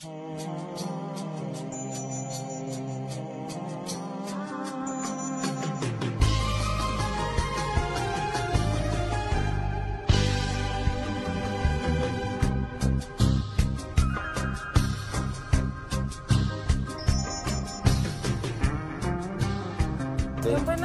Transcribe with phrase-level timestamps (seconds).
[0.00, 0.12] Bueno,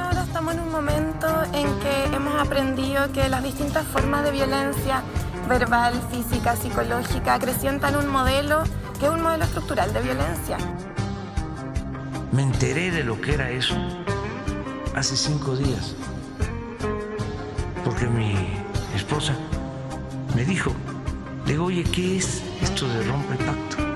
[0.05, 5.03] ahora estamos en un momento en que hemos aprendido que las distintas formas de violencia
[5.47, 8.63] verbal, física, psicológica acrecientan un modelo
[9.03, 10.57] es un modelo estructural de violencia.
[12.31, 13.75] Me enteré de lo que era eso
[14.95, 15.95] hace cinco días,
[17.83, 18.35] porque mi
[18.95, 19.35] esposa
[20.35, 20.71] me dijo,
[21.45, 23.92] digo, oye, ¿qué es esto de rompe pacto?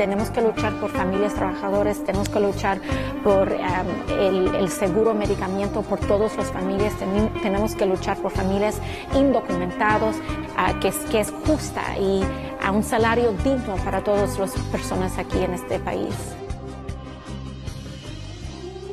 [0.00, 2.80] Tenemos que luchar por familias trabajadoras, tenemos que luchar
[3.22, 6.94] por el, seguro medicamento por todas las familias,
[7.42, 8.80] tenemos que luchar por familias
[9.14, 12.22] indocumentados, uh, que, es, que es justa y
[12.62, 16.14] a un salario digno para todas las personas aquí en este país.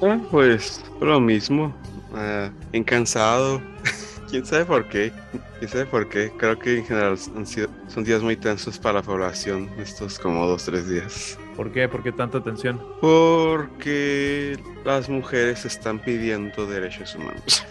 [0.01, 1.73] Ah, pues lo mismo,
[2.11, 3.61] uh, encansado,
[4.29, 5.11] quién sabe por qué.
[5.61, 6.31] ¿Y sabe por qué?
[6.37, 10.87] Creo que en general son días muy tensos para la población, estos como dos, tres
[10.87, 11.39] días.
[11.55, 11.87] ¿Por qué?
[11.87, 12.79] ¿Por qué tanta tensión?
[13.01, 17.65] Porque las mujeres están pidiendo derechos humanos.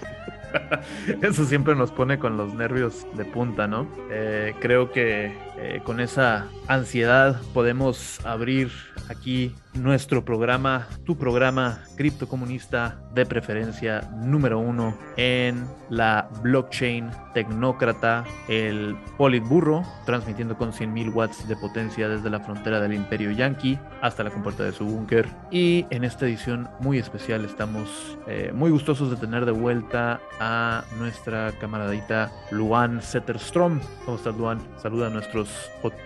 [1.22, 3.86] Eso siempre nos pone con los nervios de punta, ¿no?
[4.10, 8.70] Eh, creo que eh, con esa ansiedad podemos abrir
[9.08, 18.96] aquí nuestro programa, tu programa criptocomunista de preferencia número uno en la blockchain tecnócrata, el
[19.16, 24.30] Politburro, transmitiendo con 100.000 watts de potencia desde la frontera del Imperio Yankee hasta la
[24.30, 25.28] compuerta de su búnker.
[25.50, 30.84] Y en esta edición muy especial estamos eh, muy gustosos de tener de vuelta a
[30.98, 33.80] nuestra camaradita Luan Setterstrom.
[34.04, 34.58] ¿Cómo estás, Luan?
[34.78, 35.45] Saluda a nuestros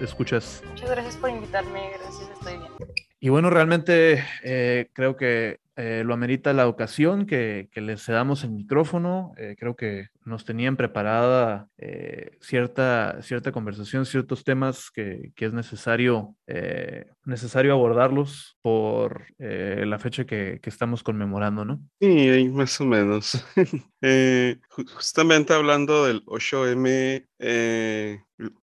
[0.01, 0.63] escuchas.
[0.69, 2.73] Muchas gracias por invitarme, gracias, estoy bien.
[3.21, 8.45] Y bueno, realmente eh, creo que eh, lo amerita la ocasión que, que les cedamos
[8.45, 9.33] el micrófono.
[9.37, 11.69] Eh, creo que nos tenían preparada
[12.41, 16.37] cierta, cierta conversación, ciertos temas que, que es necesario,
[17.25, 21.81] necesario abordarlos por la fecha que, que, estamos conmemorando, ¿no?
[22.01, 23.45] Sí, más o menos.
[24.95, 27.27] justamente hablando del 8M,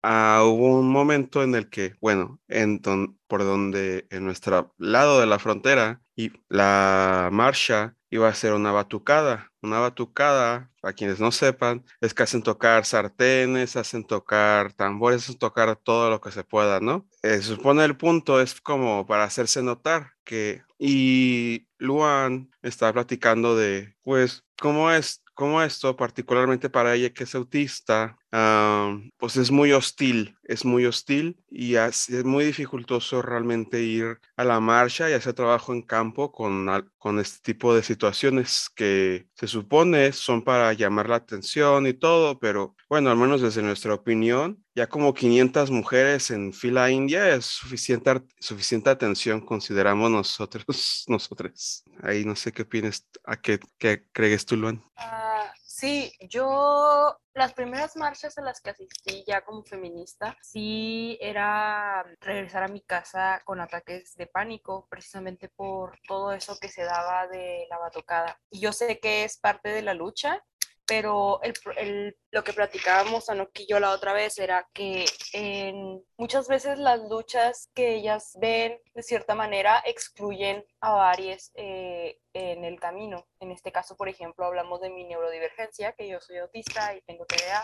[0.03, 2.81] Ah, hubo un momento en el que, bueno, en
[3.27, 8.71] por donde en nuestro lado de la frontera y la marcha iba a ser una
[8.71, 9.50] batucada.
[9.61, 15.37] Una batucada, para quienes no sepan, es que hacen tocar sartenes, hacen tocar tambores, hacen
[15.37, 17.07] tocar todo lo que se pueda, ¿no?
[17.21, 20.63] Eh, se supone el punto es como para hacerse notar que...
[20.79, 27.35] Y Luan está platicando de, pues, cómo es como esto, particularmente para ella que es
[27.35, 34.45] autista, pues es muy hostil, es muy hostil y es, muy dificultoso realmente ir a
[34.45, 36.69] la marcha y hacer trabajo en campo con,
[37.19, 42.75] este tipo de situaciones que se supone son para llamar la atención y todo, pero
[42.89, 48.21] bueno, al menos desde nuestra opinión, ya como 500 mujeres en fila india es suficiente,
[48.39, 50.65] suficiente atención, consideramos nosotros,
[51.07, 51.83] nosotros.
[52.01, 54.81] Ahí no sé qué opinas, a qué, qué crees tú, Luan.
[54.95, 55.30] Ah,
[55.81, 62.61] sí, yo las primeras marchas a las que asistí ya como feminista, sí era regresar
[62.61, 67.65] a mi casa con ataques de pánico, precisamente por todo eso que se daba de
[67.67, 68.39] la batucada.
[68.51, 70.43] Y yo sé que es parte de la lucha,
[70.91, 71.39] pero
[71.77, 76.79] el, lo que platicábamos Anoki y yo la otra vez era que en muchas veces
[76.79, 83.25] las luchas que ellas ven de cierta manera excluyen a varias eh, en el camino.
[83.39, 87.25] En este caso, por ejemplo, hablamos de mi neurodivergencia, que yo soy autista y tengo
[87.25, 87.63] TDA,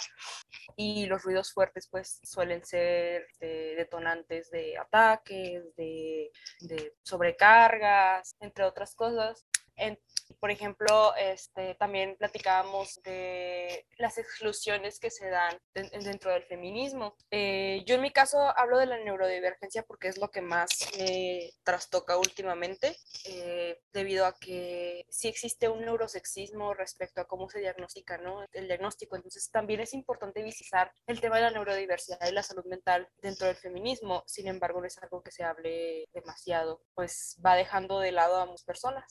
[0.77, 8.95] y los ruidos fuertes pues suelen ser detonantes de ataques, de, de sobrecargas, entre otras
[8.95, 9.45] cosas.
[9.75, 9.99] En,
[10.39, 17.15] por ejemplo, este, también platicábamos de las exclusiones que se dan dentro del feminismo.
[17.31, 21.51] Eh, yo en mi caso hablo de la neurodivergencia porque es lo que más me
[21.63, 28.18] trastoca últimamente, eh, debido a que sí existe un neurosexismo respecto a cómo se diagnostica
[28.18, 28.45] ¿no?
[28.51, 29.15] el diagnóstico.
[29.15, 33.47] Entonces también es importante visitar el tema de la neurodiversidad y la salud mental dentro
[33.47, 34.23] del feminismo.
[34.27, 38.45] Sin embargo, no es algo que se hable demasiado, pues va dejando de lado a
[38.45, 39.06] muchas personas,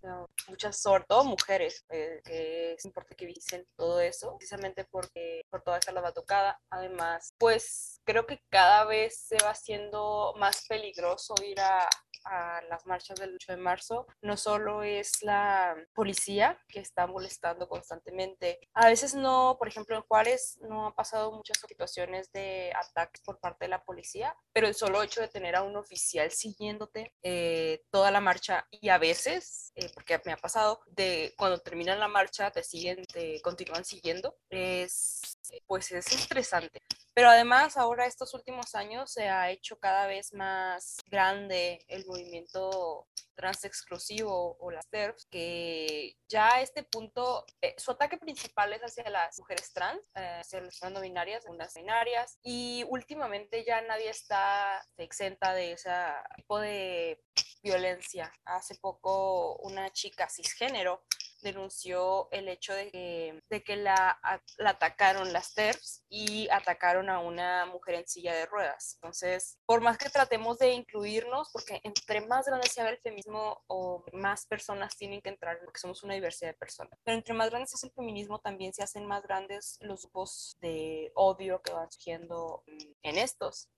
[0.48, 5.62] muchas sortes todo mujeres, eh, que es importante que visen todo eso, precisamente porque por
[5.62, 6.60] toda esa lava tocada.
[6.70, 11.88] Además, pues creo que cada vez se va haciendo más peligroso ir a,
[12.26, 17.68] a las marchas del 8 de marzo no solo es la policía que está molestando
[17.68, 18.58] constantemente.
[18.74, 23.38] A veces no, por ejemplo, en Juárez no ha pasado muchas situaciones de ataques por
[23.38, 27.82] parte de la policía, pero el solo hecho de tener a un oficial siguiéndote eh,
[27.90, 32.08] toda la marcha y a veces, eh, porque me ha pasado, de cuando terminan la
[32.08, 35.35] marcha te siguen, te continúan siguiendo, es,
[35.66, 36.82] pues es estresante.
[37.14, 43.08] Pero además ahora estos últimos años se ha hecho cada vez más grande el movimiento
[43.34, 48.80] trans exclusivo o las TERFs, que ya a este punto eh, su ataque principal es
[48.80, 54.10] hacia las mujeres trans, eh, hacia las no binarias, unas binarias, y últimamente ya nadie
[54.10, 55.90] está exenta de ese
[56.36, 57.22] tipo de
[57.62, 58.32] violencia.
[58.44, 61.02] Hace poco una chica cisgénero
[61.42, 64.18] denunció el hecho de que, de que la,
[64.58, 68.94] la, atacaron las TERFs y atacaron a una mujer en silla de ruedas.
[68.94, 74.04] Entonces, por más que tratemos de incluirnos, porque entre más grande sea el feminismo o
[74.12, 77.74] más personas tienen que entrar, porque somos una diversidad de personas, pero entre más grandes
[77.74, 82.64] es el feminismo, también se hacen más grandes los grupos de odio que van surgiendo
[83.02, 83.68] en estos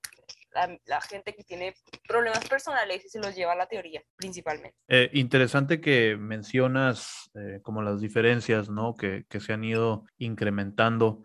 [0.87, 1.75] la, gente que tiene
[2.07, 4.77] problemas personales y se los lleva a la teoría principalmente.
[4.89, 8.95] Eh, interesante que mencionas eh, como las diferencias ¿no?
[8.95, 11.23] que, que, se han ido incrementando.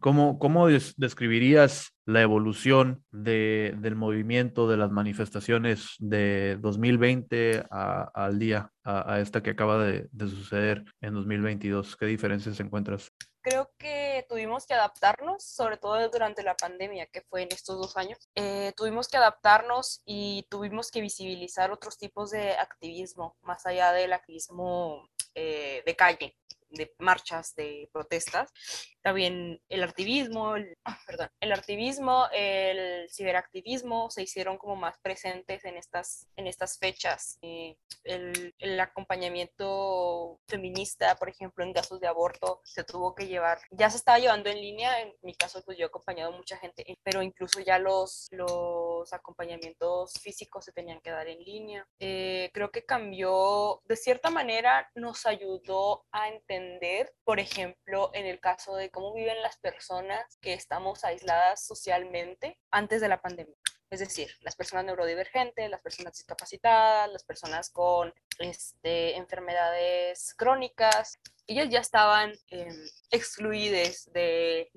[0.00, 8.70] ¿Cómo, cómo describirías la evolución de, del movimiento, de las manifestaciones de 2020 al día,
[8.84, 11.96] a, esta que acaba de, de suceder en 2022?
[11.96, 13.12] ¿Qué diferencias encuentras?
[13.42, 13.70] creo
[14.52, 18.18] tuvimos que adaptarnos, sobre todo durante la pandemia, que fue en estos dos años.
[18.34, 24.12] Eh, tuvimos que adaptarnos y tuvimos que visibilizar otros tipos de activismo, más allá del
[24.12, 26.36] activismo eh, de calle
[26.72, 28.50] de marchas, de protestas,
[29.02, 35.64] también el activismo, el, ah, perdón, el activismo, el ciberactivismo se hicieron como más presentes
[35.64, 37.38] en estas, en estas fechas.
[37.42, 43.58] Eh, el, el, acompañamiento feminista, por ejemplo, en casos de aborto, se tuvo que llevar,
[43.70, 46.56] ya se estaba llevando en línea, en mi caso pues yo he acompañado a mucha
[46.56, 51.86] gente, pero incluso ya los, los acompañamientos físicos se tenían que dar en línea.
[51.98, 58.40] Eh, creo que cambió, de cierta manera nos ayudó a entender, por ejemplo, en el
[58.40, 63.56] caso de cómo viven las personas que estamos aisladas socialmente antes de la pandemia.
[63.92, 71.68] Es decir, las personas neurodivergentes, las personas discapacitadas, las personas con este, enfermedades crónicas, ellas
[71.70, 72.72] ya estaban eh,
[73.10, 74.70] excluidas de,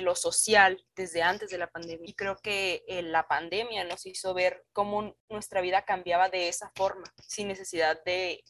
[0.00, 2.08] lo social desde antes de la pandemia.
[2.08, 6.70] Y creo que eh, la pandemia nos hizo ver cómo nuestra vida cambiaba de esa
[6.74, 8.42] forma, sin necesidad de,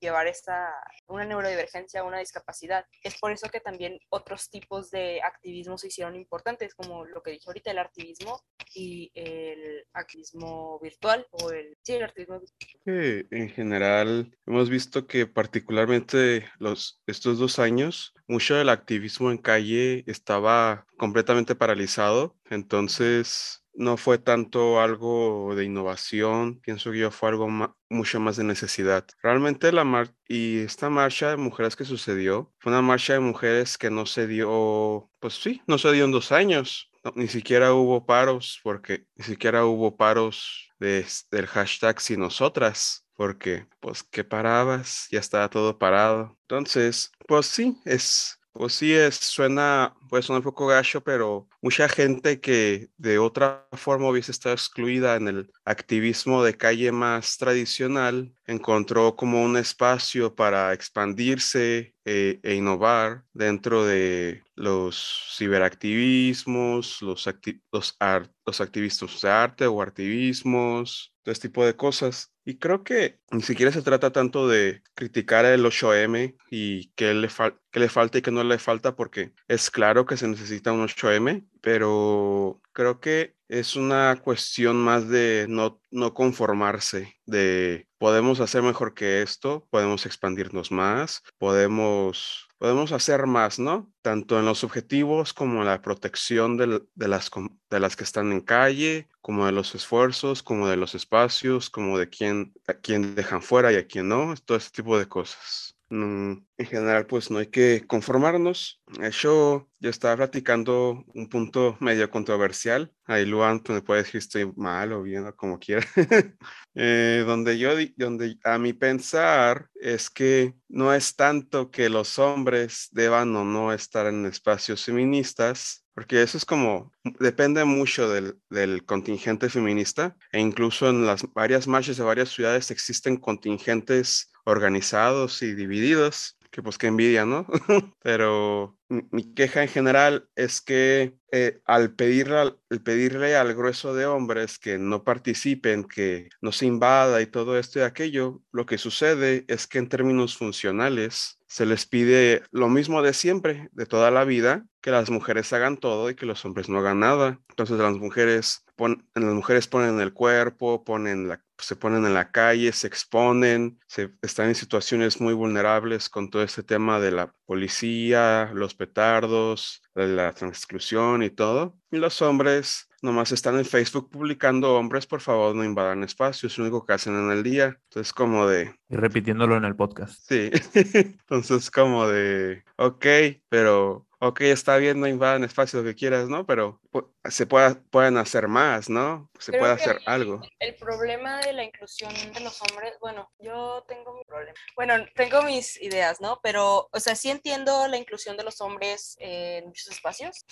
[0.00, 0.72] llevar esta,
[1.06, 2.84] una neurodivergencia, una discapacidad.
[3.02, 7.32] Es por eso que también otros tipos de activismo se hicieron importantes, como lo que
[7.32, 8.42] dije ahorita, el activismo
[8.74, 13.26] y el activismo virtual o el, sí, el activismo virtual.
[13.30, 20.04] en general, hemos visto que particularmente los estos dos años, mucho del activismo en calle
[20.06, 27.48] estaba completamente paralizado, entonces no fue tanto algo de innovación, pienso que yo fue algo
[27.90, 29.06] mucho más de necesidad.
[29.22, 33.78] Realmente la mar y esta marcha de mujeres que sucedió fue una marcha de mujeres
[33.78, 36.90] que no se dio, pues sí, no se dio en dos años.
[37.14, 43.66] ni siquiera hubo paros, porque ni siquiera hubo paros de, del hashtag si nosotras porque
[43.80, 46.38] pues que parabas, ya estaba todo parado.
[46.42, 52.40] Entonces, pues sí, es, pues sí, es, suena, pues un poco gacho, pero mucha gente
[52.40, 59.16] que de otra forma hubiese estado excluida en el activismo de calle más tradicional, encontró
[59.16, 67.26] como un espacio para expandirse eh, e innovar dentro de los ciberactivismos, los,
[67.72, 67.98] los,
[68.46, 72.32] los activistas de arte o activismos, todo este tipo de cosas.
[72.44, 77.28] Y creo que ni siquiera se trata tanto de criticar el 8M y qué le,
[77.72, 80.86] qué le falta y qué no le falta, porque es claro que se necesita un
[80.86, 88.62] 8M, pero creo que es una cuestión más de no, no conformarse, de podemos hacer
[88.62, 93.92] mejor que esto, podemos expandirnos más, podemos podemos hacer más, ¿no?
[94.00, 97.30] Tanto en los objetivos como en la protección de, las,
[97.68, 101.98] de las que están en calle, como de los esfuerzos, como de los espacios, como
[101.98, 105.75] de quién, a quién dejan fuera y a quién no, todo ese tipo de cosas.
[105.90, 108.82] En general, pues no hay que conformarnos.
[109.20, 112.92] Yo, yo estaba platicando un punto medio controversial.
[113.04, 115.86] Ahí Luan pues, me puede decir estoy mal o bien o como quiera.
[116.78, 122.88] Eh, donde yo, donde a mi pensar es que no es tanto que los hombres
[122.92, 128.84] deban o no estar en espacios feministas, porque eso es como, depende mucho del, del,
[128.84, 135.54] contingente feminista e incluso en las varias marchas de varias ciudades existen contingentes organizados y
[135.54, 137.46] divididos, que pues qué envidia, ¿no?
[138.02, 144.58] Pero mi queja en general es que eh, al pedirle, pedirle al grueso de hombres
[144.58, 149.44] que no participen, que no se invada y todo esto y aquello, lo que sucede
[149.48, 154.24] es que en términos funcionales se les pide lo mismo de siempre, de toda la
[154.24, 157.40] vida, que las mujeres hagan todo y que los hombres no hagan nada.
[157.50, 162.70] Entonces las mujeres, las mujeres ponen el cuerpo, ponen la se ponen en la calle,
[162.70, 168.52] se exponen, se, están en situaciones muy vulnerables con todo este tema de la policía,
[168.54, 171.76] los petardos, la transclusión y todo.
[171.90, 176.58] Y los hombres nomás están en Facebook publicando hombres, por favor, no invadan espacios, es
[176.58, 177.78] lo único que hacen en el día.
[177.84, 178.74] Entonces, como de...
[178.88, 180.20] Y repitiéndolo en el podcast.
[180.28, 180.50] Sí.
[180.94, 183.06] Entonces, como de, ok,
[183.48, 186.46] pero ok, está bien, no invadan espacio, lo que quieras, ¿no?
[186.46, 186.80] Pero
[187.24, 189.30] se pueda, pueden hacer más, ¿no?
[189.38, 190.40] Se puede hacer algo.
[190.58, 194.54] El problema de la inclusión de los hombres, bueno, yo tengo mi problema.
[194.74, 196.40] Bueno, tengo mis ideas, ¿no?
[196.42, 200.44] Pero, o sea, sí entiendo la inclusión de los hombres en muchos espacios,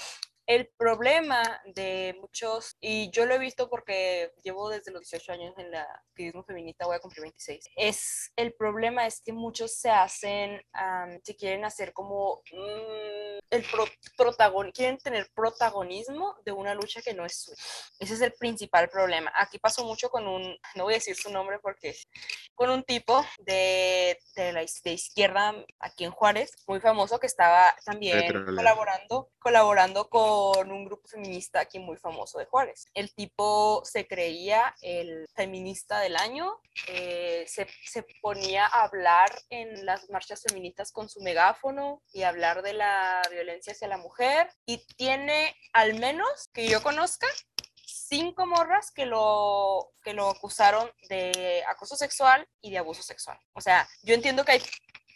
[0.46, 1.42] el problema
[1.74, 5.82] de muchos, y yo lo he visto porque llevo desde los 18 años en la
[5.82, 10.60] activismo feminista, voy a cumplir 26, es el problema es que muchos se hacen,
[11.22, 13.64] se quieren hacer como mm, el
[14.16, 17.62] protagon quieren tener protagonismo de una lucha que no es suya.
[17.98, 19.32] Ese es el principal problema.
[19.36, 21.96] Aquí pasó mucho con un, no voy a decir su nombre porque,
[22.54, 27.74] con un tipo de, de la de izquierda aquí en Juárez, muy famoso, que estaba
[27.84, 32.86] también colaborando, colaborando con un grupo feminista aquí muy famoso de Juárez.
[32.94, 39.84] El tipo se creía el feminista del año, eh, se, se, ponía a hablar en
[39.84, 44.84] las marchas feministas con su megáfono y hablar de la violencia hacia la mujer y
[44.96, 47.26] tiene al menos que yo conozca
[47.86, 53.38] cinco morras que lo, que lo acusaron de acoso sexual y de abuso sexual.
[53.54, 54.62] O sea, yo entiendo que hay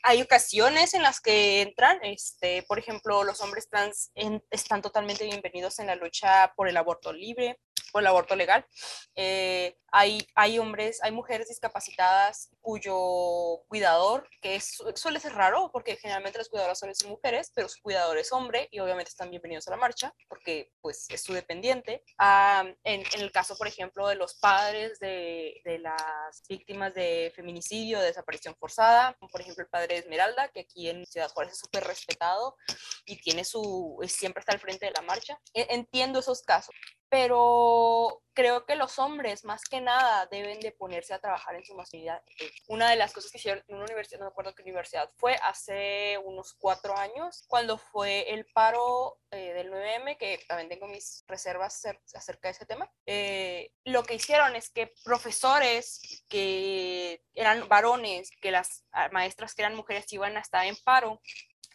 [0.02, 4.10] hay ocasiones en las que entran, este, por ejemplo, los hombres trans
[4.50, 7.58] están totalmente bienvenidos en la lucha por el aborto libre,
[7.92, 8.66] por el aborto legal.
[9.14, 15.96] Eh, hay, hay hombres, hay mujeres discapacitadas cuyo cuidador, que es, suele ser raro porque
[15.96, 19.66] generalmente los cuidadores suelen ser mujeres, pero su cuidador es hombre y obviamente están bienvenidos
[19.68, 22.04] a la marcha porque pues es su dependiente.
[22.18, 27.32] Ah, en, en, el caso, por ejemplo, de los padres de, de las víctimas de
[27.34, 31.54] feminicidio, de desaparición forzada, por ejemplo el padre de Esmeralda, que aquí en Ciudad Juárez
[31.54, 32.56] es súper respetado
[33.04, 35.38] y tiene su, siempre está al frente de la marcha.
[35.54, 36.74] E, entiendo esos casos,
[37.08, 41.74] pero creo que los hombres más que nada deben de ponerse a trabajar en su
[41.74, 42.22] masculinidad.
[42.68, 45.34] Una de las cosas que hicieron en una universidad, no me acuerdo qué universidad, fue
[45.42, 51.24] hace unos cuatro años, cuando fue el paro eh, del 9M, que también tengo mis
[51.26, 51.84] reservas
[52.14, 52.88] acerca de ese tema.
[53.06, 59.74] Eh, lo que hicieron es que profesores que eran varones, que las maestras que eran
[59.74, 61.20] mujeres iban a estar en paro,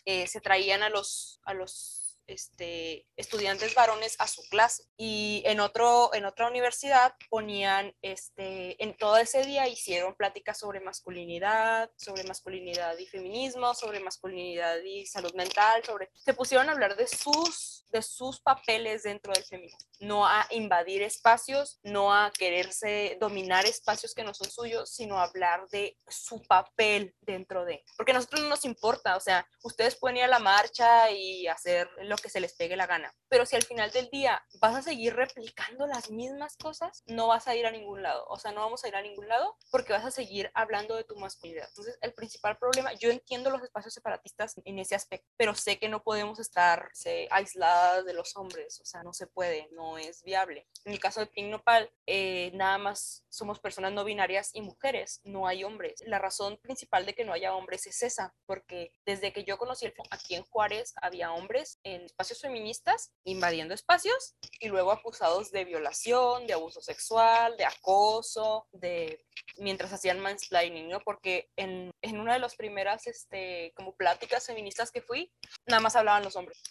[0.05, 4.83] eh, se traían a los, a los este, estudiantes varones a su clase.
[4.97, 10.79] Y en, otro, en otra universidad ponían, este, en todo ese día hicieron pláticas sobre
[10.79, 16.09] masculinidad, sobre masculinidad y feminismo, sobre masculinidad y salud mental, sobre...
[16.13, 21.03] Se pusieron a hablar de sus de sus papeles dentro del feminismo, no a invadir
[21.03, 26.41] espacios, no a quererse dominar espacios que no son suyos, sino a hablar de su
[26.41, 30.27] papel dentro de, porque a nosotros no nos importa, o sea, ustedes pueden ir a
[30.27, 33.89] la marcha y hacer lo que se les pegue la gana, pero si al final
[33.89, 38.03] del día vas a seguir replicando las mismas cosas, no vas a ir a ningún
[38.03, 40.95] lado, o sea, no vamos a ir a ningún lado porque vas a seguir hablando
[40.95, 41.67] de tu masculinidad.
[41.69, 45.89] Entonces, el principal problema, yo entiendo los espacios separatistas en ese aspecto, pero sé que
[45.89, 46.91] no podemos estar
[47.31, 50.67] aislados de los hombres, o sea, no se puede, no es viable.
[50.85, 55.19] En el caso de Pink Nopal, eh, nada más somos personas no binarias y mujeres,
[55.23, 56.03] no hay hombres.
[56.05, 59.85] La razón principal de que no haya hombres es esa, porque desde que yo conocí
[59.85, 65.65] el aquí en Juárez había hombres en espacios feministas invadiendo espacios y luego acusados de
[65.65, 69.25] violación, de abuso sexual, de acoso, de
[69.57, 70.99] mientras hacían mansplaining, ¿no?
[71.01, 75.31] Porque en, en una de las primeras este, como pláticas feministas que fui,
[75.65, 76.61] nada más hablaban los hombres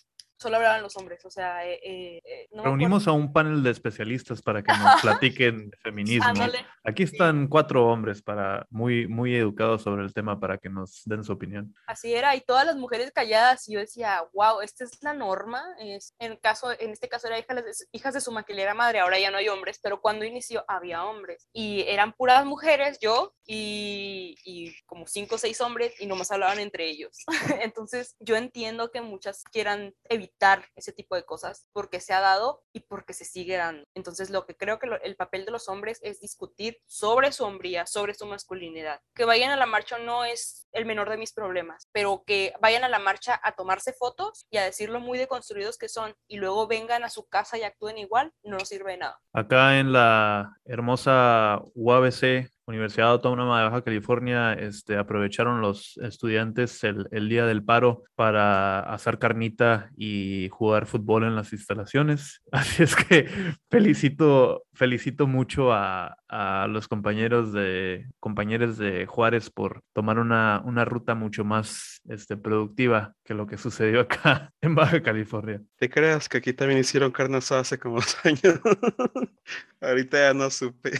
[0.42, 3.70] solo hablaban los hombres, o sea, eh, eh, eh, no Reunimos a un panel de
[3.70, 6.28] especialistas para que nos platiquen feminismo.
[6.28, 6.66] Ándale.
[6.84, 11.22] Aquí están cuatro hombres para muy, muy educados sobre el tema para que nos den
[11.22, 11.74] su opinión.
[11.86, 15.62] Así era, y todas las mujeres calladas, y yo decía, wow, esta es la norma.
[15.78, 19.18] Es, en, caso, en este caso era hijas de, hijas de su maquilera madre, ahora
[19.20, 21.48] ya no hay hombres, pero cuando inició había hombres.
[21.52, 26.58] Y eran puras mujeres, yo y, y como cinco o seis hombres, y nomás hablaban
[26.58, 27.24] entre ellos.
[27.62, 30.31] Entonces yo entiendo que muchas quieran evitar
[30.74, 33.84] ese tipo de cosas porque se ha dado y porque se sigue dando.
[33.94, 37.86] Entonces lo que creo que el papel de los hombres es discutir sobre su hombría,
[37.86, 39.00] sobre su masculinidad.
[39.14, 42.82] Que vayan a la marcha no es el menor de mis problemas, pero que vayan
[42.82, 46.36] a la marcha a tomarse fotos y a decir lo muy deconstruidos que son y
[46.36, 49.20] luego vengan a su casa y actúen igual, no nos sirve de nada.
[49.32, 57.06] Acá en la hermosa UABC, Universidad Autónoma de Baja California, este, aprovecharon los estudiantes el,
[57.10, 62.42] el día del paro para hacer carnita y jugar fútbol en las instalaciones.
[62.52, 63.28] Así es que
[63.70, 70.84] felicito, felicito mucho a, a los compañeros de, compañeros de Juárez por tomar una, una
[70.84, 75.60] ruta mucho más este, productiva que lo que sucedió acá en Baja California.
[75.76, 78.60] ¿Te creas que aquí también hicieron carne asada hace como dos años?
[79.80, 80.92] Ahorita ya no supe.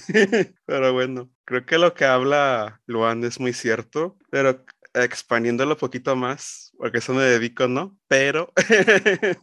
[0.67, 4.65] Pero bueno, creo que lo que habla Luan es muy cierto, pero
[4.95, 7.97] expandiéndolo un poquito más, porque eso me dedico, ¿no?
[8.09, 8.53] Pero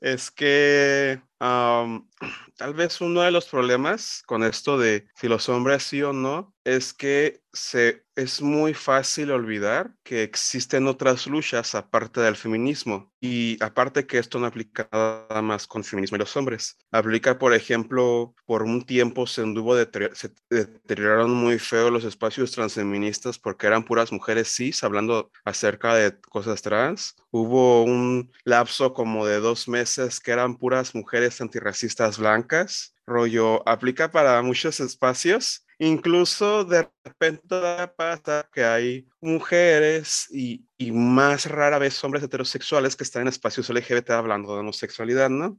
[0.00, 2.08] es que am,
[2.56, 6.54] tal vez uno de los problemas con esto de si los hombres sí o no
[6.62, 13.12] es que se, es muy fácil olvidar que existen otras luchas aparte del feminismo.
[13.20, 16.78] Y aparte que esto no aplica nada más con feminismo y los hombres.
[16.90, 23.38] Aplica, por ejemplo, por un tiempo se anduvo se deterioraron muy feo los espacios transfeministas
[23.38, 26.83] porque eran puras mujeres cis hablando acerca de cosas trans.
[27.30, 32.94] Hubo un lapso como de dos meses que eran puras mujeres antirracistas blancas.
[33.06, 35.64] Rollo, aplica para muchos espacios.
[35.78, 37.56] Incluso de repente
[37.96, 43.68] pasa que hay mujeres y, y más rara vez hombres heterosexuales que están en espacios
[43.70, 45.58] LGBT hablando de homosexualidad, ¿no?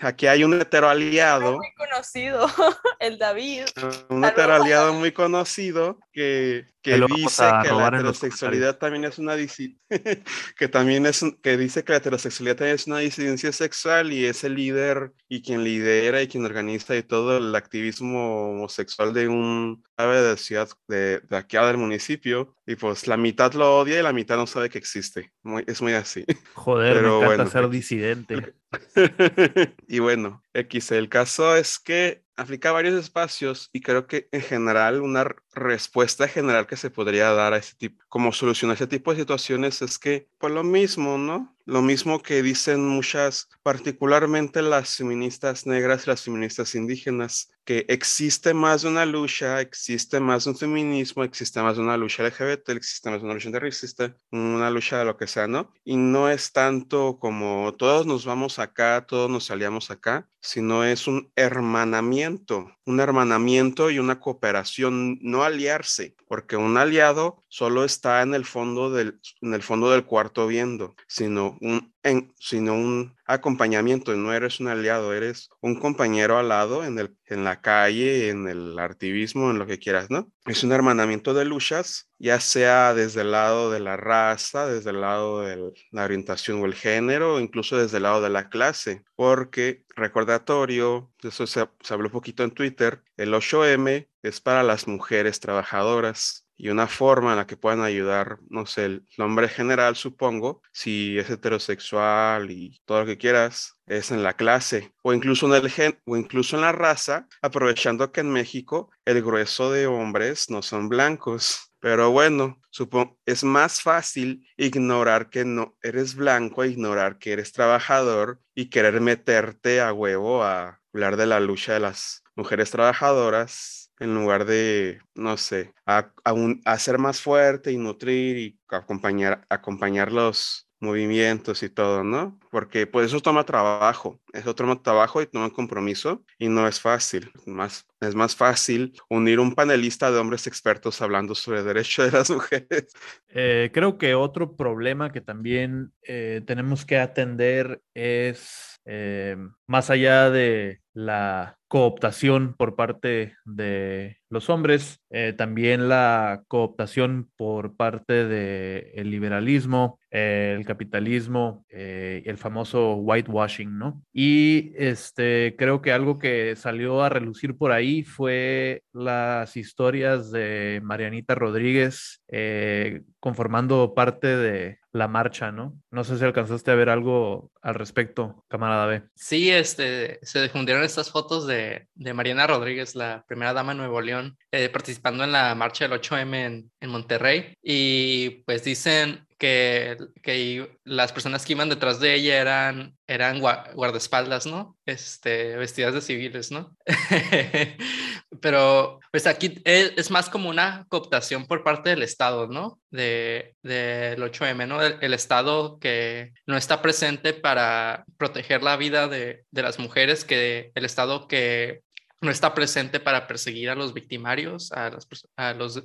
[0.00, 2.46] Aquí hay un hetero aliado, Muy conocido,
[2.98, 3.64] el David.
[4.08, 9.18] un Saludos hetero a aliado muy conocido que, que dice que la heterosexualidad también es
[9.18, 9.78] una disi-
[10.58, 14.26] que también es un- que dice que la heterosexualidad también es una disidencia sexual y
[14.26, 19.28] es el líder y quien lidera y quien organiza y todo el activismo homosexual de
[19.28, 24.00] un ave de ciudad de, de aquí del municipio y pues la mitad lo odia
[24.00, 25.32] y la mitad no sabe que existe.
[25.42, 26.24] Muy- es muy así.
[26.54, 28.54] Joder, Pero me encanta bueno, ser disidente.
[29.88, 35.00] y bueno, X, el caso es que aplica varios espacios y creo que en general
[35.02, 39.12] una respuesta general que se podría dar a ese tipo, como solución a ese tipo
[39.12, 41.56] de situaciones es que, pues lo mismo, ¿no?
[41.66, 48.52] Lo mismo que dicen muchas, particularmente las feministas negras y las feministas indígenas, que existe
[48.52, 52.68] más de una lucha, existe más de un feminismo, existe más de una lucha LGBT,
[52.70, 55.72] existe más de una lucha antirracista, una lucha de lo que sea, ¿no?
[55.84, 61.06] Y no es tanto como todos nos vamos acá, todos nos aliamos acá, sino es
[61.06, 68.34] un hermanamiento, un hermanamiento y una cooperación, no aliarse, porque un aliado solo está en
[68.34, 71.93] el fondo del, en el fondo del cuarto viendo, sino un,
[72.38, 77.44] sino un acompañamiento, no eres un aliado, eres un compañero al lado en, el, en
[77.44, 80.30] la calle, en el activismo, en lo que quieras, ¿no?
[80.44, 85.00] Es un hermanamiento de luchas, ya sea desde el lado de la raza, desde el
[85.00, 89.84] lado de la orientación o el género, incluso desde el lado de la clase, porque
[89.96, 96.43] recordatorio, eso se habló un poquito en Twitter, el 8M es para las mujeres trabajadoras
[96.56, 101.18] y una forma en la que puedan ayudar, no sé, el nombre general, supongo, si
[101.18, 105.70] es heterosexual y todo lo que quieras, es en la clase o incluso en el
[105.70, 110.62] gen o incluso en la raza, aprovechando que en México el grueso de hombres no
[110.62, 111.72] son blancos.
[111.80, 118.40] Pero bueno, supongo es más fácil ignorar que no eres blanco, ignorar que eres trabajador
[118.54, 124.14] y querer meterte a huevo a hablar de la lucha de las mujeres trabajadoras en
[124.14, 129.44] lugar de, no sé, a, a, un, a ser más fuerte y nutrir y acompañar,
[129.48, 132.38] acompañar los movimientos y todo, ¿no?
[132.50, 137.32] Porque pues eso toma trabajo, eso toma trabajo y toma compromiso y no es fácil.
[137.46, 142.12] Más, es más fácil unir un panelista de hombres expertos hablando sobre el derecho de
[142.12, 142.92] las mujeres.
[143.28, 149.36] Eh, creo que otro problema que también eh, tenemos que atender es eh,
[149.66, 157.74] más allá de la cooptación por parte de los hombres, eh, también la cooptación por
[157.74, 164.04] parte del liberalismo, el capitalismo, eh, el famoso whitewashing, ¿no?
[164.12, 170.80] Y este, creo que algo que salió a relucir por ahí fue las historias de
[170.80, 175.76] Marianita Rodríguez eh, conformando parte de la marcha, ¿no?
[175.90, 179.02] No sé si alcanzaste a ver algo al respecto, camarada B.
[179.14, 184.00] Sí, este, se difundieron estas fotos de, de Mariana Rodríguez, la primera dama de Nuevo
[184.00, 187.54] León, eh, participando en la marcha del 8M en, en Monterrey.
[187.60, 194.46] Y pues dicen que, que, las personas que iban detrás de ella eran, eran guardaespaldas,
[194.46, 194.78] ¿no?
[194.86, 196.74] Este, vestidas de civiles, ¿no?
[198.40, 202.80] Pero pues aquí es, más como una cooptación por parte del Estado, ¿no?
[202.90, 204.82] De, del 8M, ¿no?
[204.82, 210.24] El, el, Estado que no está presente para proteger la vida de, de las mujeres,
[210.24, 211.82] que el Estado que
[212.22, 215.82] no está presente para perseguir a los victimarios, a, las, a los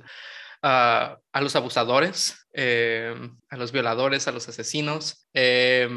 [0.62, 3.14] a, los abusadores, eh,
[3.48, 5.88] a los violadores, a los asesinos, eh,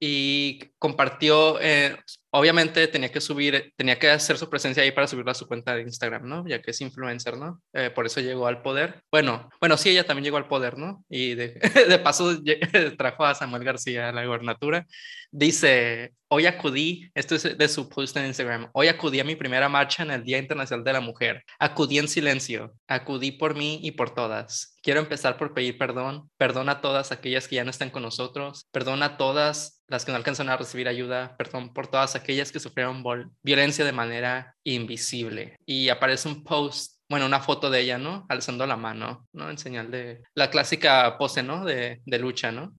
[0.00, 1.96] y compartió, eh,
[2.30, 5.74] obviamente tenía que subir, tenía que hacer su presencia ahí para subirla a su cuenta
[5.74, 6.46] de Instagram, ¿no?
[6.46, 7.62] Ya que es influencer, ¿no?
[7.94, 9.02] por eso llegó al poder.
[9.10, 11.04] Bueno, bueno, sí, ella también llegó al poder, ¿no?
[11.08, 11.54] Y de,
[11.88, 12.36] de paso
[12.98, 14.86] trajo a Samuel García a la gobernatura.
[15.30, 19.68] Dice, hoy acudí, esto es de su post en Instagram, hoy acudí a mi primera
[19.68, 21.44] marcha en el Día Internacional de la Mujer.
[21.60, 24.76] Acudí en silencio, acudí por mí y por todas.
[24.82, 28.66] Quiero empezar por pedir perdón, perdón a todas aquellas que ya no están con nosotros,
[28.72, 32.58] perdón a todas las que no alcanzan a recibir ayuda, perdón por todas aquellas que
[32.58, 33.04] sufrieron
[33.42, 35.56] violencia de manera invisible.
[35.64, 38.24] Y aparece un post bueno, una foto de ella, ¿no?
[38.28, 39.50] Alzando la mano, ¿no?
[39.50, 41.64] En señal de la clásica pose, ¿no?
[41.64, 42.74] De, de lucha, ¿no?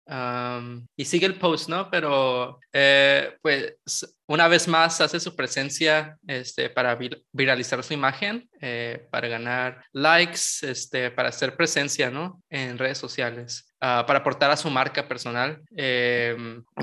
[0.95, 1.89] y sigue el post, ¿no?
[1.89, 6.97] Pero, eh, pues, una vez más hace su presencia este, para
[7.31, 12.41] viralizar su imagen, eh, para ganar likes, este, para hacer presencia, ¿no?
[12.49, 13.74] En redes sociales.
[13.85, 15.61] Uh, para aportar a su marca personal.
[15.77, 16.35] Eh,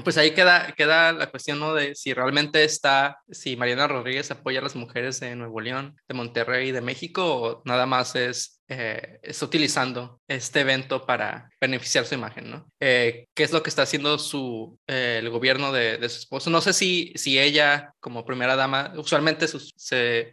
[0.05, 1.75] pues ahí queda, queda la cuestión ¿no?
[1.75, 6.15] de si realmente está, si Mariana Rodríguez apoya a las mujeres de Nuevo León, de
[6.15, 12.15] Monterrey, de México, o nada más es eh, está utilizando este evento para beneficiar su
[12.15, 12.71] imagen, ¿no?
[12.79, 16.51] Eh, ¿Qué es lo que está haciendo su, eh, el gobierno de, de, su esposo?
[16.51, 20.33] No sé si, si ella, como primera dama, usualmente se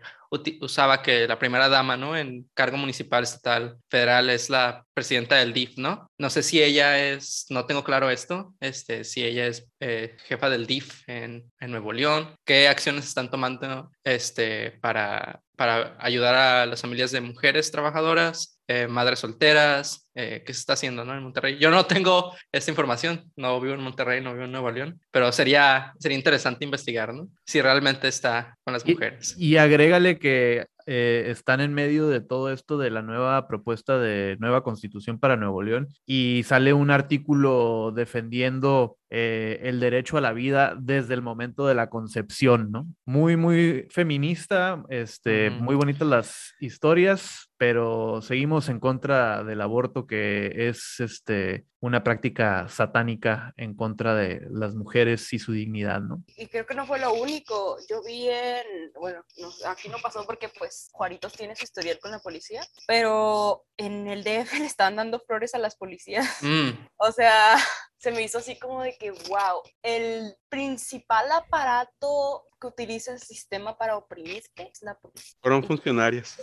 [0.62, 2.16] usaba que la primera dama, ¿no?
[2.16, 6.09] En cargo municipal, estatal, federal, es la presidenta del DIF, ¿no?
[6.20, 10.50] No sé si ella es, no tengo claro esto, este, si ella es eh, jefa
[10.50, 16.66] del DIF en, en, Nuevo León, qué acciones están tomando este, para, para ayudar a
[16.66, 21.16] las familias de mujeres trabajadoras, eh, madres solteras, eh, qué se está haciendo ¿no?
[21.16, 21.58] en Monterrey.
[21.58, 25.32] Yo no tengo esta información, no vivo en Monterrey, no vivo en Nuevo León, pero
[25.32, 27.30] sería, sería interesante investigar ¿no?
[27.46, 29.36] si realmente está con las mujeres.
[29.38, 34.00] Y, y agrégale que eh, están en medio de todo esto de la nueva propuesta
[34.00, 40.22] de nueva constitución para Nuevo León y sale un artículo defendiendo eh, el derecho a
[40.22, 42.88] la vida desde el momento de la concepción, ¿no?
[43.06, 50.70] Muy, muy feminista, este, muy bonitas las historias, pero seguimos en contra del aborto que
[50.70, 56.24] es este, una práctica satánica en contra de las mujeres y su dignidad, ¿no?
[56.38, 57.78] Y creo que no fue lo único.
[57.90, 59.24] Yo vi en, bueno,
[59.66, 64.24] aquí no pasó porque pues Juaritos tiene su historial con la policía, pero en el
[64.24, 66.44] DF le estaban dando flores a las policías.
[66.44, 66.70] Mm.
[66.98, 67.58] O sea,
[68.00, 73.78] se me hizo así como de que, wow, el principal aparato que utiliza el sistema
[73.78, 75.38] para oprimirte es la policía.
[75.42, 76.36] Fueron funcionarios.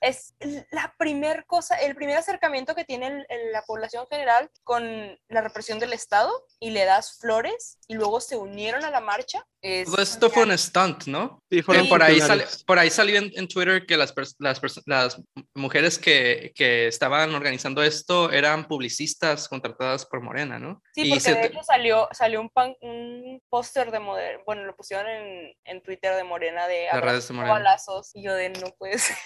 [0.00, 0.34] Es,
[0.70, 5.92] la primer cosa, el primer acercamiento que tiene la población general con la represión del
[5.92, 9.44] Estado y le das flores y luego se unieron a la marcha.
[9.60, 11.42] esto fue un stunt, ¿no?
[11.50, 12.18] Sí, fueron por, ahí
[12.66, 15.20] por ahí salió en, Twitter que las, las, las
[15.54, 20.82] mujeres que, que, estaban organizando esto eran publicistas contratadas por Morena, ¿no?
[20.94, 25.56] Sí, porque de hecho salió, salió un, un póster de Morena, bueno, lo pusieron en,
[25.64, 29.16] en Twitter de Morena de balazos y yo de no puede ser.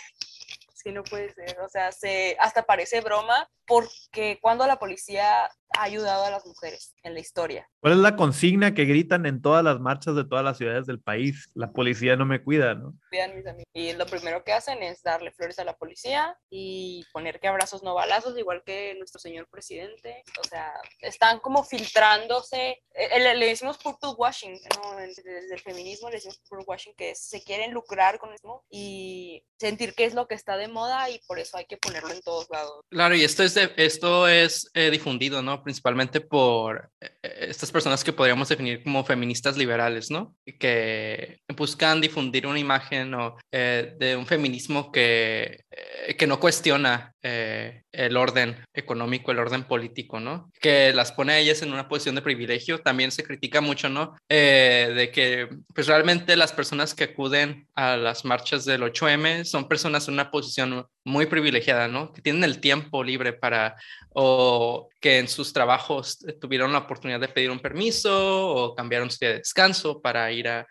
[0.82, 1.58] Sí, no puede ser.
[1.60, 6.94] O sea, se, hasta parece broma porque cuando la policía ha ayudado a las mujeres
[7.02, 7.68] en la historia.
[7.80, 11.00] ¿Cuál es la consigna que gritan en todas las marchas de todas las ciudades del
[11.00, 11.48] país?
[11.54, 12.94] La policía no me cuida, ¿no?
[13.08, 13.64] Cuidan mis amigos.
[13.72, 17.82] Y lo primero que hacen es darle flores a la policía y poner que abrazos
[17.82, 20.22] no balazos, igual que nuestro señor presidente.
[20.40, 22.82] O sea, están como filtrándose.
[22.94, 24.96] Eh, le, le decimos purple washing, ¿no?
[24.96, 29.94] Desde el feminismo le decimos purple washing, que se quieren lucrar con eso y sentir
[29.94, 32.48] qué es lo que está de moda y por eso hay que ponerlo en todos
[32.50, 32.84] lados.
[32.90, 35.62] Claro, y esto es, esto es eh, difundido, ¿no?
[35.62, 40.34] Principalmente por eh, estas personas que podríamos definir como feministas liberales, ¿no?
[40.58, 45.64] Que buscan difundir una imagen o, de un feminismo que,
[46.18, 50.50] que no cuestiona el orden económico, el orden político, ¿no?
[50.60, 52.80] Que las pone a ellas en una posición de privilegio.
[52.80, 54.16] También se critica mucho, ¿no?
[54.28, 60.08] de que, pues realmente las personas que acuden a las marchas del 8M son personas
[60.08, 60.61] en una posición
[61.04, 62.12] muy privilegiada, ¿no?
[62.12, 63.76] Que tienen el tiempo libre para,
[64.10, 69.18] o que en sus trabajos tuvieron la oportunidad de pedir un permiso o cambiaron su
[69.20, 70.66] día de descanso para ir a,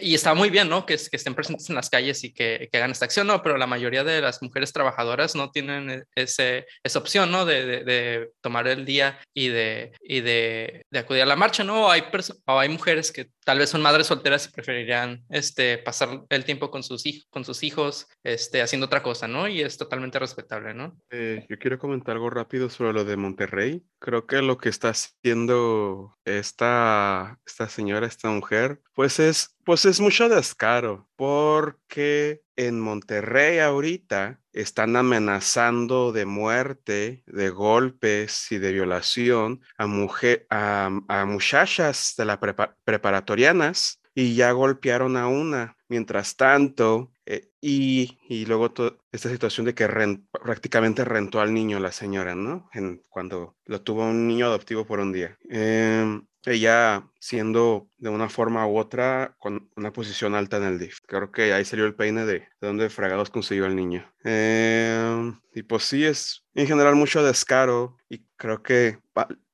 [0.00, 0.84] y está muy bien, ¿no?
[0.84, 3.42] Que, que, estén presentes en las calles y que, que, hagan esta acción, ¿no?
[3.42, 7.44] Pero la mayoría de las mujeres trabajadoras no tienen e, esa opción, ¿no?
[7.44, 9.92] De, tomar el día y, de,
[10.94, 11.90] acudir a la marcha, ¿no?
[11.90, 12.02] hay,
[12.68, 17.06] mujeres que tal vez son madres solteras y preferirían este, pasar el tiempo con sus,
[17.06, 17.44] hijos, con
[18.22, 19.48] este, haciendo otra cosa, ¿no?
[19.48, 20.96] Y es totalmente respetable, ¿no?
[21.10, 23.82] Eh, yo quiero comentar algo rápido sobre lo de Monterrey.
[23.98, 30.00] Creo que lo que está haciendo esta, esta señora, esta mujer, pues es, pues es
[30.00, 39.60] mucho descaro, porque en Monterrey ahorita están amenazando de muerte, de golpes y de violación
[39.76, 40.90] a, mujer, a,
[41.26, 42.38] muchachas de la
[42.84, 45.76] preparatorianas y ya golpearon a una.
[45.88, 48.74] Mientras tanto, eh, y, y, luego
[49.10, 49.88] esta situación de que
[50.30, 52.68] prácticamente rentó al niño la señora, ¿no?
[52.74, 55.38] En, cuando lo tuvo un niño adoptivo por un día.
[55.48, 60.98] Em, ella siendo de una forma u otra con una posición alta en el DIF.
[61.06, 64.12] Creo que ahí salió el peine de, de dónde fregados consiguió el niño.
[64.24, 68.98] Em, y pues sí, es en general mucho descaro y creo que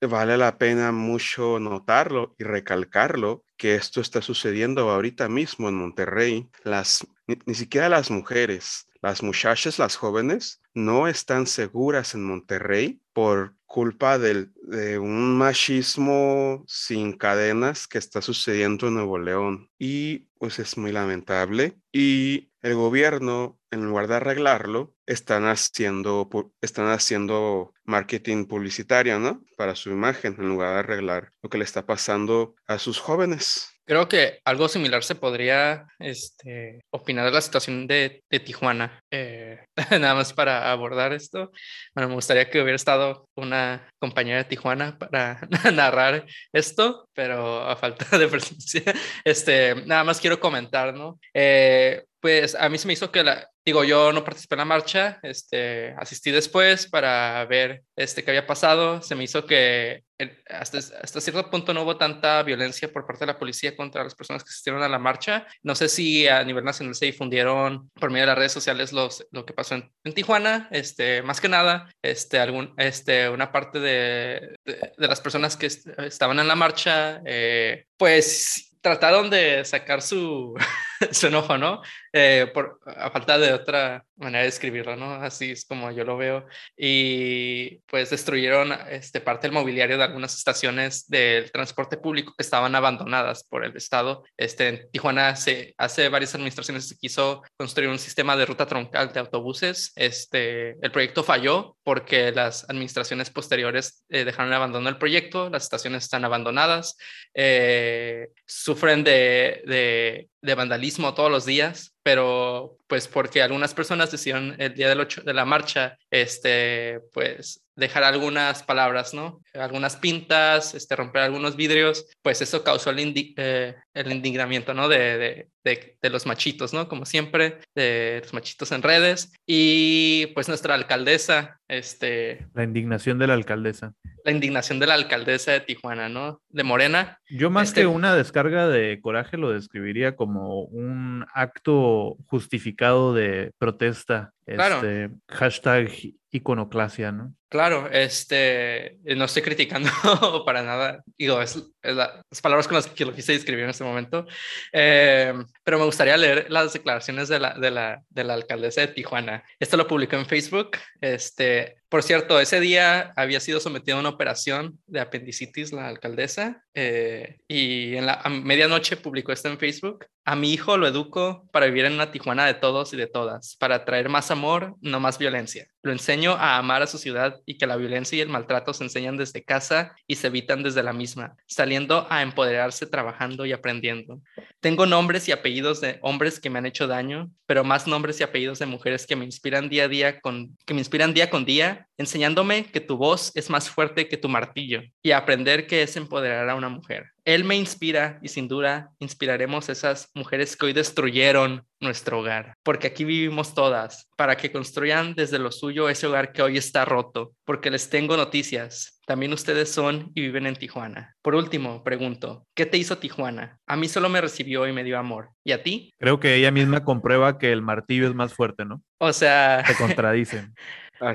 [0.01, 6.49] vale la pena mucho notarlo y recalcarlo que esto está sucediendo ahorita mismo en Monterrey.
[6.65, 13.57] Las, ni siquiera las mujeres, las muchachas, las jóvenes, no están seguras en Monterrey por
[13.67, 19.69] culpa del, de un machismo sin cadenas que está sucediendo en Nuevo León.
[19.79, 21.77] Y pues es muy lamentable.
[21.93, 26.29] Y el gobierno, en lugar de arreglarlo, están haciendo,
[26.61, 29.43] están haciendo marketing publicitario, ¿no?
[29.57, 33.71] Para su imagen, en lugar de arreglar lo que le está pasando a sus jóvenes.
[33.91, 39.01] Creo que algo similar se podría este, opinar de la situación de, Tijuana.
[39.11, 41.51] Eh, nada más para abordar esto.
[41.93, 45.41] Bueno, me gustaría que hubiera estado una compañera de Tijuana para
[45.75, 48.95] narrar esto, pero a falta de presencia,
[49.25, 51.19] este, nada más quiero comentar, ¿no?
[51.35, 54.65] Eh, pues a mí se me hizo que la, digo, yo no participé en la
[54.65, 60.05] marcha, este, asistí después para ver este, qué había pasado, se me hizo que
[60.49, 64.15] hasta, hasta cierto punto no hubo tanta violencia por parte de la policía contra las
[64.15, 68.11] personas que asistieron a la marcha, no sé si a nivel nacional se difundieron por
[68.11, 71.49] medio de las redes sociales los, lo que pasó en, en Tijuana, este, más que
[71.49, 76.57] nada, este, algún, este, una parte de, de, de las personas que estaban en la
[76.57, 80.55] marcha, eh, pues trataron de sacar su,
[81.13, 81.83] su enojo, ¿no?
[82.13, 85.15] Eh, por, a falta de otra manera de escribirlo, ¿no?
[85.15, 86.47] Así es como yo lo veo.
[86.77, 92.75] Y pues destruyeron este, parte del mobiliario de algunas estaciones del transporte público que estaban
[92.75, 94.25] abandonadas por el Estado.
[94.37, 99.13] Este, en Tijuana se, hace varias administraciones se quiso construir un sistema de ruta troncal
[99.13, 99.93] de autobuses.
[99.97, 106.05] Este, el proyecto falló porque las administraciones posteriores eh, dejaron abandono el proyecto, las estaciones
[106.05, 106.97] están abandonadas,
[107.35, 114.57] eh, sufren de, de, de vandalismo todos los días pero pues porque algunas personas decidieron
[114.59, 119.41] el día del 8 de la marcha, este, pues dejar algunas palabras, ¿no?
[119.55, 124.89] Algunas pintas, este, romper algunos vidrios, pues eso causó el, eh, el indignamiento, ¿no?
[124.89, 126.89] De, de, de, de, los machitos, ¿no?
[126.89, 129.33] Como siempre, de los machitos en redes.
[129.47, 132.47] Y pues nuestra alcaldesa, este...
[132.55, 133.95] La indignación de la alcaldesa.
[134.25, 136.43] La indignación de la alcaldesa de Tijuana, ¿no?
[136.51, 137.19] De Morena.
[137.31, 137.83] Yo más este...
[137.83, 141.90] que una descarga de coraje lo describiría como un acto
[142.27, 144.33] justificado de protesta.
[144.47, 144.77] Claro.
[144.77, 145.91] Este, hashtag
[146.33, 147.35] iconoclasia, ¿no?
[147.49, 149.91] Claro, este, no estoy criticando
[150.47, 153.71] para nada, digo, es, es la, las palabras con las que lo quise describir en
[153.71, 154.25] este momento,
[154.73, 158.89] eh, pero me gustaría leer las declaraciones de la, de, la, de la alcaldesa de
[158.89, 159.43] Tijuana.
[159.59, 164.11] Esto lo publicó en Facebook, este, por cierto, ese día había sido sometida a una
[164.11, 170.07] operación de apendicitis la alcaldesa eh, y en la a medianoche publicó esto en Facebook.
[170.25, 173.57] A mi hijo lo educo para vivir en una Tijuana de todos y de todas,
[173.57, 175.67] para traer más amor, no más violencia.
[175.83, 178.85] Lo enseño a amar a su ciudad y que la violencia y el maltrato se
[178.85, 184.21] enseñan desde casa y se evitan desde la misma, saliendo a empoderarse, trabajando y aprendiendo.
[184.61, 188.23] Tengo nombres y apellidos de hombres que me han hecho daño, pero más nombres y
[188.23, 191.47] apellidos de mujeres que me inspiran día a día con que me inspiran día con
[191.47, 195.97] día, enseñándome que tu voz es más fuerte que tu martillo y aprender que es
[195.97, 197.11] empoderar a una mujer.
[197.25, 202.55] Él me inspira y sin duda inspiraremos a esas mujeres que hoy destruyeron nuestro hogar,
[202.63, 206.85] porque aquí vivimos todas, para que construyan desde lo suyo ese hogar que hoy está
[206.85, 209.01] roto, porque les tengo noticias.
[209.07, 211.17] También ustedes son y viven en Tijuana.
[211.23, 213.59] Por último, pregunto, ¿qué te hizo Tijuana?
[213.67, 215.31] A mí solo me recibió y me dio amor.
[215.43, 215.91] ¿Y a ti?
[215.99, 218.83] Creo que ella misma comprueba que el martillo es más fuerte, ¿no?
[218.99, 219.65] O sea...
[219.67, 220.55] Se contradicen.
[221.01, 221.15] a,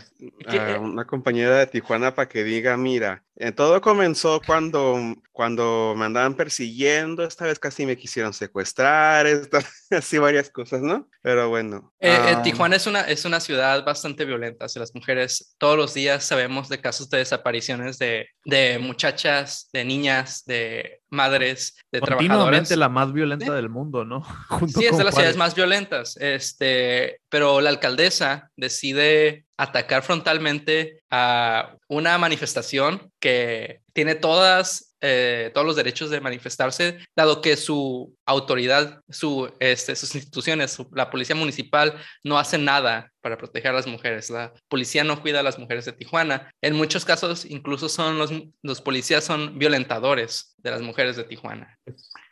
[0.76, 3.24] a una compañera de Tijuana para que diga, mira,
[3.56, 4.98] todo comenzó cuando,
[5.34, 9.60] cuando me andaban persiguiendo, esta vez casi me quisieron secuestrar, esta,
[9.92, 11.10] así varias cosas, ¿no?
[11.22, 11.94] Pero bueno.
[12.00, 14.68] Eh, eh, Tijuana es una, es una ciudad bastante violenta.
[14.76, 20.46] Las mujeres todos los días sabemos de casos de desapariciones de, de muchachas, de niñas,
[20.46, 22.38] de madres, de trabajadoras.
[22.38, 24.22] Continuamente la más violenta del mundo, ¿no?
[24.50, 26.16] Junto Sí, es de las ciudades más violentas.
[26.18, 35.66] Este, pero la alcaldesa decide atacar frontalmente a una manifestación que tiene todas, eh, todos
[35.68, 41.36] los derechos de manifestarse, dado que su autoridad, su, este, sus instituciones, su- la policía
[41.36, 44.30] municipal no hace nada para proteger a las mujeres.
[44.30, 46.52] La policía no cuida a las mujeres de Tijuana.
[46.62, 48.32] En muchos casos, incluso son los,
[48.64, 51.78] los policías son violentadores de las mujeres de Tijuana.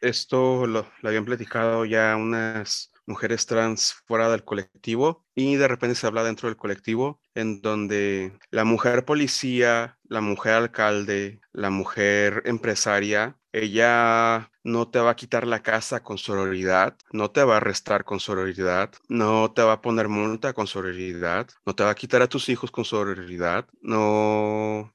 [0.02, 5.96] Esto lo, lo habían platicado ya unas mujeres trans fuera del colectivo y de repente
[5.96, 12.44] se habla dentro del colectivo en donde la mujer policía, la mujer alcalde, la mujer
[12.46, 17.58] empresaria, ella no te va a quitar la casa con sororidad, no te va a
[17.58, 21.96] arrestar con sororidad, no te va a poner multa con sororidad, no te va a
[21.96, 24.94] quitar a tus hijos con sororidad, no...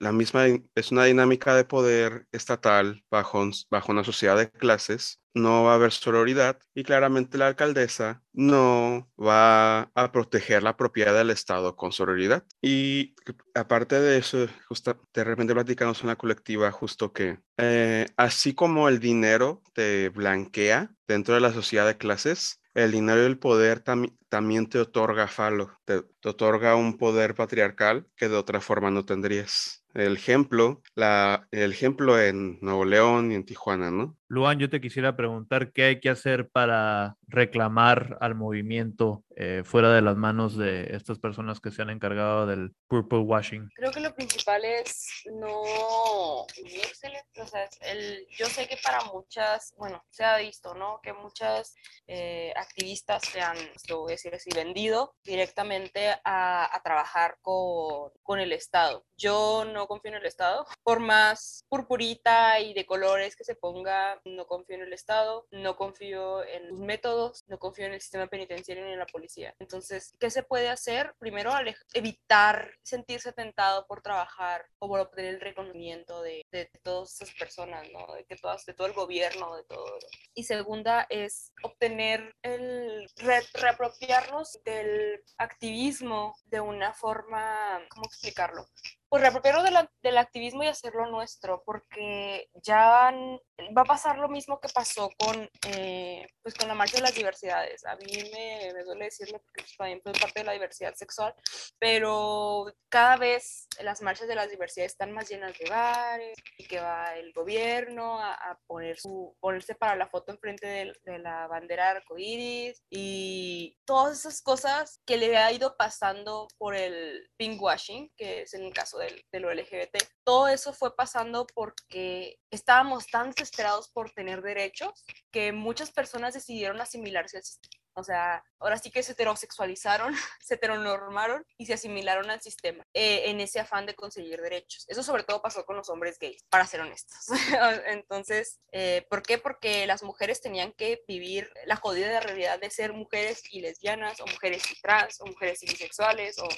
[0.00, 5.64] La misma es una dinámica de poder estatal bajo, bajo una sociedad de clases, no
[5.64, 11.30] va a haber sororidad y claramente la alcaldesa no va a proteger la propiedad del
[11.30, 12.44] Estado con sororidad.
[12.60, 13.14] Y
[13.54, 18.88] aparte de eso, justa- de repente platicamos en la colectiva justo que eh, así como
[18.88, 23.80] el dinero te blanquea dentro de la sociedad de clases, el dinero y el poder
[23.80, 29.84] también te otorga falo, te, otorga un poder patriarcal que de otra forma no tendrías.
[29.94, 34.16] El ejemplo, el ejemplo en Nuevo León y en Tijuana, ¿no?
[34.32, 39.92] Luan, yo te quisiera preguntar qué hay que hacer para reclamar al movimiento eh, fuera
[39.92, 43.68] de las manos de estas personas que se han encargado del purple washing.
[43.74, 49.74] Creo que lo principal es no unírsele, o sea, el, yo sé que para muchas,
[49.76, 51.00] bueno, se ha visto, ¿no?
[51.02, 51.74] Que muchas
[52.06, 53.58] eh, activistas se han,
[53.90, 59.04] lo voy a decir así, vendido directamente a, a trabajar con, con el Estado.
[59.18, 64.20] Yo no confío en el Estado, por más purpurita y de colores que se ponga,
[64.24, 68.26] no confío en el Estado, no confío en sus métodos, no confío en el sistema
[68.26, 69.54] penitenciario ni en la policía.
[69.58, 71.14] Entonces, ¿qué se puede hacer?
[71.18, 71.52] Primero,
[71.94, 77.88] evitar sentirse tentado por trabajar o por obtener el reconocimiento de, de todas esas personas,
[77.92, 78.12] ¿no?
[78.14, 79.98] De, que todas, de todo el gobierno, de todo.
[80.34, 88.66] Y segunda es obtener el re- reapropiarnos del activismo de una forma, ¿cómo explicarlo?
[89.12, 93.38] Pues reapropiarnos de la- del activismo y hacerlo nuestro, porque ya n-
[93.76, 97.14] va a pasar lo mismo que pasó con, eh, pues con la marcha de las
[97.14, 97.84] diversidades.
[97.84, 101.34] A mí me, me duele decirlo porque pues, también fue parte de la diversidad sexual,
[101.78, 106.80] pero cada vez las marchas de las diversidades están más llenas de bares y que
[106.80, 111.46] va el gobierno a, a poner su, ponerse para la foto enfrente de, de la
[111.48, 118.40] bandera arcoíris y todas esas cosas que le ha ido pasando por el pinkwashing, que
[118.42, 119.96] es en el caso de lo LGBT.
[120.24, 126.80] Todo eso fue pasando porque estábamos tan desesperados por tener derechos que muchas personas decidieron
[126.80, 127.81] asimilarse al sistema.
[127.94, 133.24] O sea, ahora sí que se heterosexualizaron, se heteronormaron y se asimilaron al sistema eh,
[133.30, 134.84] en ese afán de conseguir derechos.
[134.88, 137.18] Eso sobre todo pasó con los hombres gays, para ser honestos.
[137.86, 139.38] Entonces, eh, ¿por qué?
[139.38, 144.26] Porque las mujeres tenían que vivir la jodida realidad de ser mujeres y lesbianas, o
[144.26, 146.48] mujeres y trans, o mujeres y bisexuales, o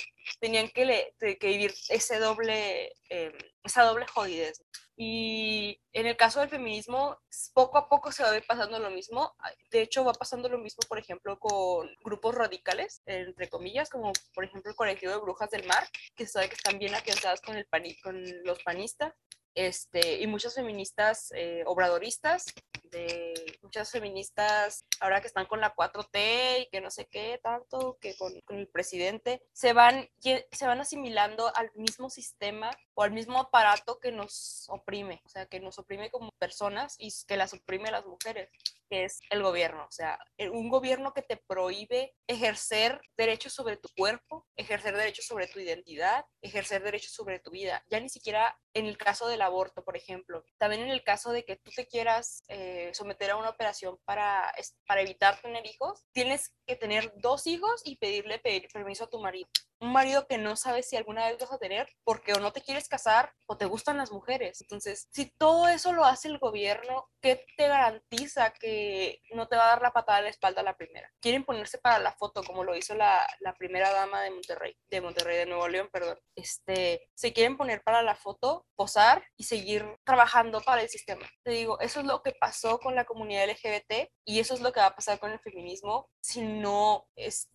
[0.40, 4.62] tenían que, le- vivir ese doble, eh, esa doble jodidez.
[4.96, 7.18] Y en el caso del feminismo,
[7.52, 9.34] poco a poco se va a ir pasando lo mismo.
[9.70, 14.44] De hecho, va pasando lo mismo, por ejemplo, con grupos radicales, entre comillas, como por
[14.44, 17.66] ejemplo el colectivo de Brujas del Mar, que sabe que están bien afianzadas con, el
[17.66, 19.12] pani- con los panistas.
[19.56, 22.44] este, y muchas feministas eh, obradoristas,
[22.90, 27.96] de muchas feministas ahora que están con la 4T y que no sé qué tanto,
[28.00, 33.12] que con, con el presidente, se van, se van asimilando al mismo sistema o al
[33.12, 37.52] mismo aparato que nos oprime, o sea, que nos oprime como personas y que las
[37.52, 38.50] oprime las mujeres
[38.88, 40.18] que es el gobierno, o sea,
[40.52, 46.24] un gobierno que te prohíbe ejercer derechos sobre tu cuerpo, ejercer derechos sobre tu identidad,
[46.42, 47.82] ejercer derechos sobre tu vida.
[47.90, 51.44] Ya ni siquiera en el caso del aborto, por ejemplo, también en el caso de
[51.44, 54.52] que tú te quieras eh, someter a una operación para,
[54.86, 59.20] para evitar tener hijos, tienes que tener dos hijos y pedirle pedir permiso a tu
[59.20, 59.48] marido
[59.84, 62.62] un marido que no sabes si alguna vez vas a tener porque o no te
[62.62, 64.60] quieres casar o te gustan las mujeres.
[64.62, 69.66] Entonces, si todo eso lo hace el gobierno, ¿qué te garantiza que no te va
[69.66, 71.12] a dar la patada en la espalda la primera?
[71.20, 75.00] Quieren ponerse para la foto como lo hizo la, la primera dama de Monterrey, de
[75.00, 76.18] Monterrey, de Nuevo León, perdón.
[76.34, 81.28] Este, se quieren poner para la foto, posar y seguir trabajando para el sistema.
[81.42, 84.72] Te digo, eso es lo que pasó con la comunidad LGBT y eso es lo
[84.72, 87.06] que va a pasar con el feminismo si no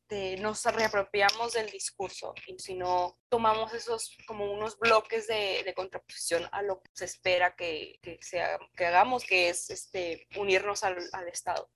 [0.10, 6.50] este, nos reapropiamos del discurso y si no tomamos esos como unos bloques de, contraposición
[6.52, 8.20] a lo que se espera que, que,
[8.76, 11.70] que hagamos, que es este, unirnos al Estado.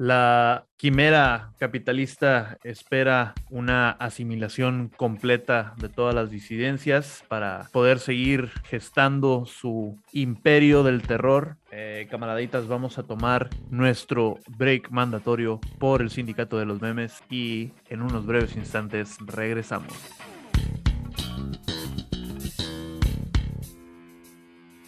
[0.00, 9.44] La quimera capitalista espera una asimilación completa de todas las disidencias para poder seguir gestando
[9.44, 11.56] su imperio del terror.
[11.72, 17.72] Eh, camaraditas, vamos a tomar nuestro break mandatorio por el sindicato de los memes y
[17.88, 19.92] en unos breves instantes regresamos.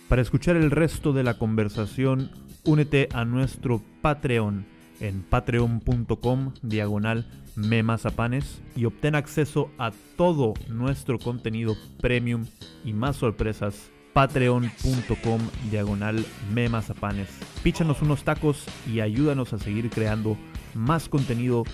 [0.08, 2.30] Para escuchar el resto de la conversación,
[2.64, 7.26] únete a nuestro Patreon en patreon.com diagonal
[7.57, 12.46] memazapanes y obtén acceso a todo nuestro contenido premium
[12.84, 15.40] y más sorpresas patreon.com
[15.70, 17.28] diagonal memazapanes.
[17.62, 20.36] Píchanos unos tacos y ayúdanos a seguir creando
[20.74, 21.64] más contenido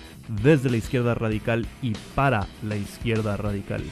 [0.43, 3.83] desde la izquierda radical y para la izquierda radical.